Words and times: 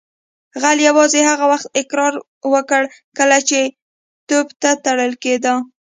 غل 0.61 0.77
یوازې 0.87 1.21
هغه 1.29 1.45
وخت 1.51 1.67
اقرار 1.81 2.13
وکړ 2.53 2.83
کله 3.17 3.37
چې 3.49 3.59
توپ 4.27 4.47
ته 4.61 4.71
تړل 4.85 5.11
کیده 5.23 5.53